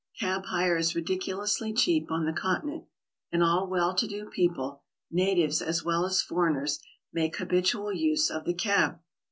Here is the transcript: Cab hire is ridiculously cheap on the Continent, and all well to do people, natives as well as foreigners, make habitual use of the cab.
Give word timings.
Cab 0.19 0.47
hire 0.47 0.77
is 0.77 0.95
ridiculously 0.95 1.71
cheap 1.73 2.09
on 2.09 2.25
the 2.25 2.33
Continent, 2.33 2.85
and 3.31 3.43
all 3.43 3.67
well 3.67 3.93
to 3.93 4.07
do 4.07 4.25
people, 4.31 4.81
natives 5.11 5.61
as 5.61 5.83
well 5.85 6.07
as 6.07 6.23
foreigners, 6.23 6.79
make 7.13 7.35
habitual 7.35 7.93
use 7.93 8.31
of 8.31 8.45
the 8.45 8.55
cab. 8.55 8.97